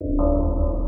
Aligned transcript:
Música 0.00 0.87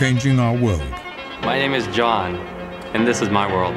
changing 0.00 0.40
our 0.40 0.56
world, 0.56 0.80
My 1.42 1.58
name 1.58 1.74
is 1.74 1.86
John, 1.88 2.34
and 2.94 3.06
this 3.06 3.20
is 3.20 3.28
my 3.28 3.46
world. 3.52 3.74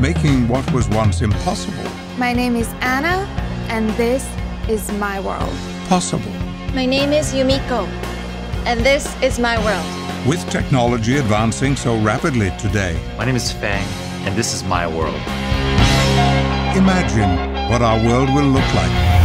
making 0.00 0.48
what 0.48 0.64
was 0.72 0.88
once 0.88 1.20
impossible 1.20 1.84
My 2.16 2.32
name 2.32 2.56
is 2.56 2.68
Anna, 2.80 3.16
and 3.68 3.90
this 3.90 4.24
is 4.70 4.90
my 4.92 5.20
world. 5.20 5.52
possible. 5.86 6.32
My 6.78 6.86
name 6.86 7.12
is 7.12 7.34
Yumiko, 7.34 7.80
and 8.64 8.80
this 8.80 9.04
is 9.22 9.38
my 9.38 9.56
world. 9.66 9.86
With 10.26 10.42
technology 10.48 11.18
advancing 11.18 11.76
so 11.76 11.90
rapidly 12.00 12.50
today, 12.58 12.94
My 13.18 13.26
name 13.26 13.36
is 13.36 13.52
Fang, 13.52 13.86
and 14.24 14.34
this 14.34 14.54
is 14.54 14.64
my 14.64 14.86
world. 14.96 15.20
imagine 16.82 17.32
what 17.70 17.82
our 17.82 17.98
world 18.08 18.30
will 18.34 18.50
look 18.56 18.68
like 18.80 19.15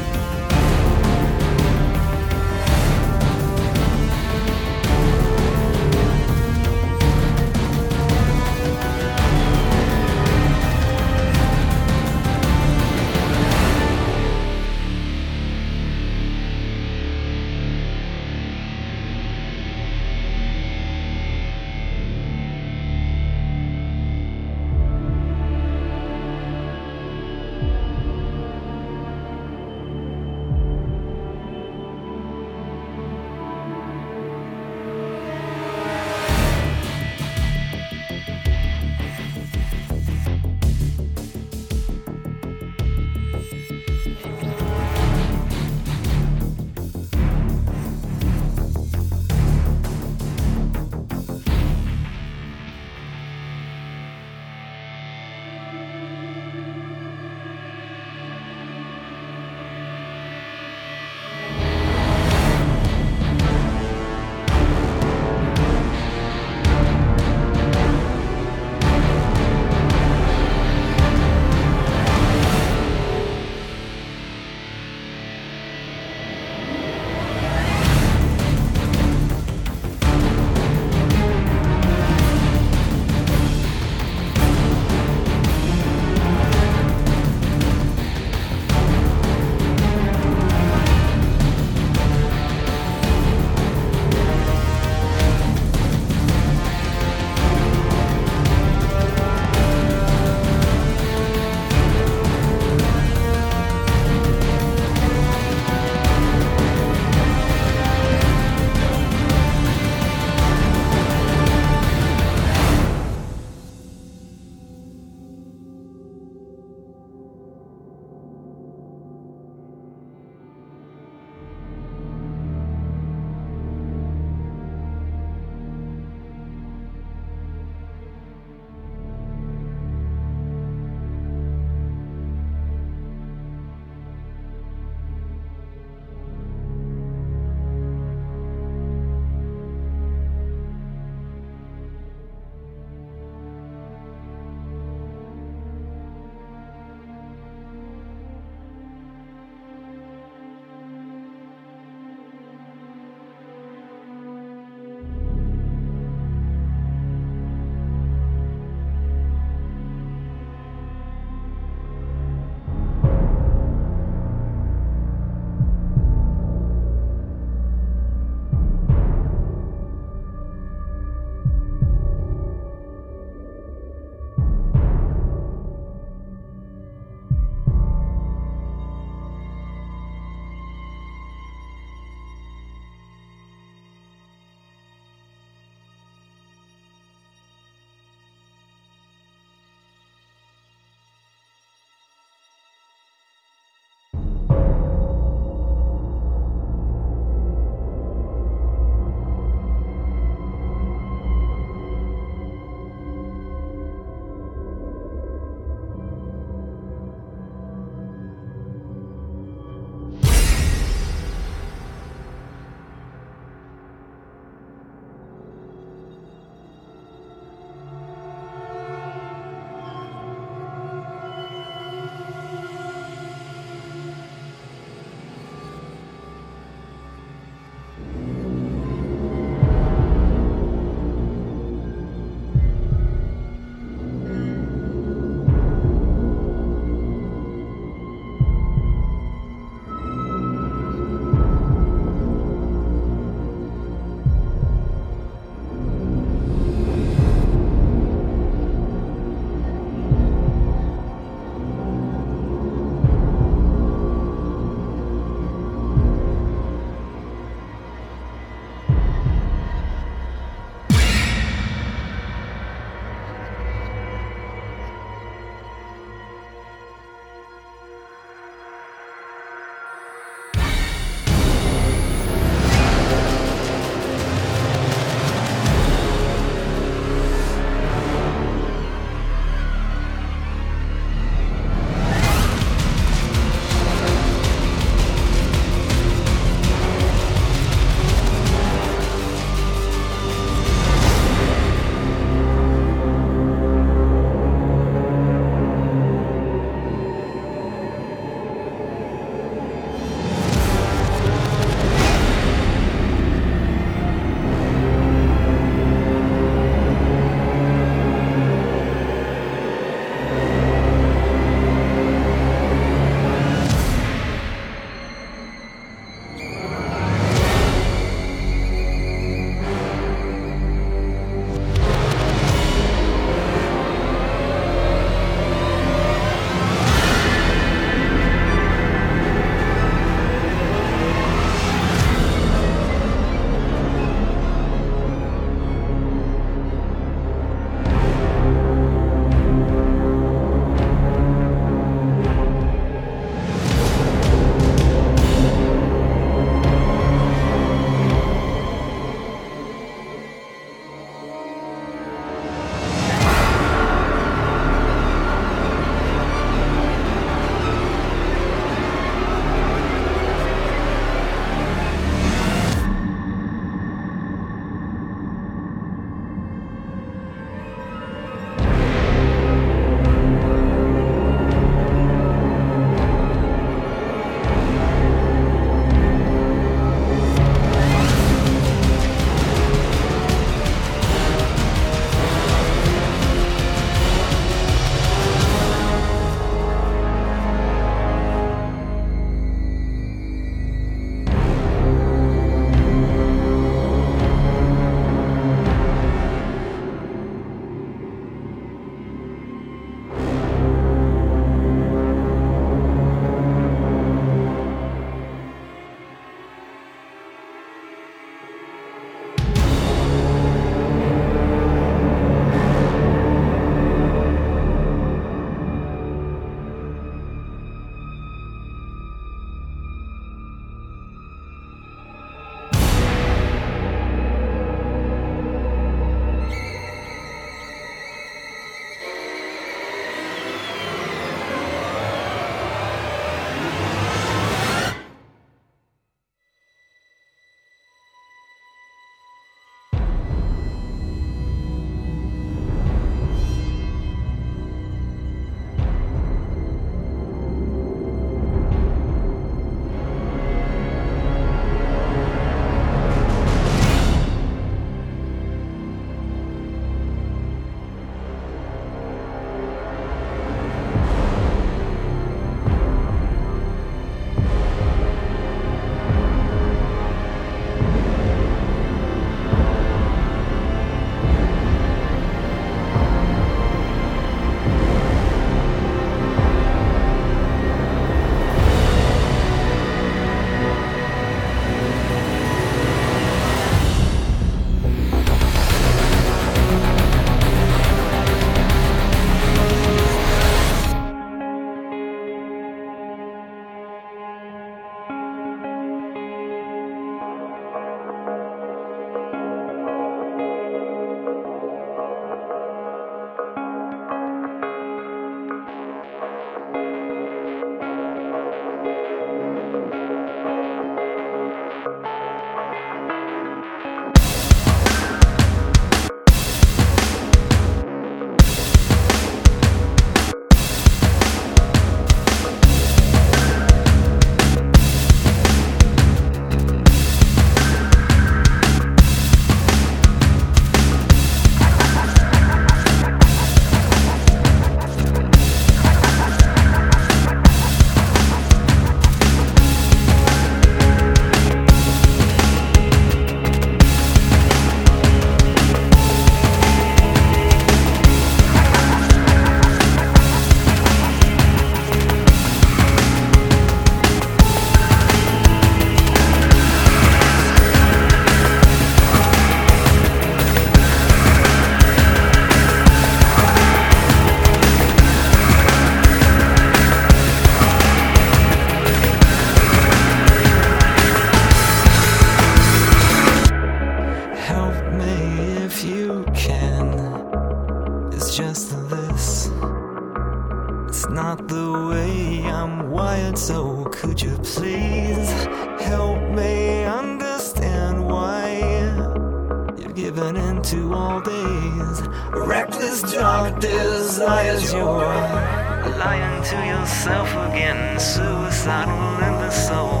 saddle 598.64 599.22
and 599.22 599.36
the 599.42 599.50
soul, 599.50 600.00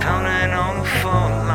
pounding 0.00 0.52
on 0.52 0.80
the 0.80 0.88
phone. 1.00 1.47